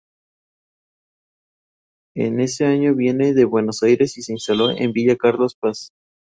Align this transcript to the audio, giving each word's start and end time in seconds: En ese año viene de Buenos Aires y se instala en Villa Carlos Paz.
En 2.15 2.39
ese 2.39 2.65
año 2.65 2.95
viene 2.95 3.35
de 3.35 3.45
Buenos 3.45 3.83
Aires 3.83 4.17
y 4.17 4.23
se 4.23 4.31
instala 4.33 4.73
en 4.75 4.93
Villa 4.93 5.15
Carlos 5.15 5.53
Paz. 5.53 5.91